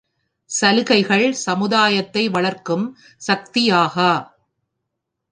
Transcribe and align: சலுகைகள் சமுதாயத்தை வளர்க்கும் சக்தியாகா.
சலுகைகள் 0.49 1.33
சமுதாயத்தை 1.33 2.29
வளர்க்கும் 2.29 2.85
சக்தியாகா. 3.27 4.11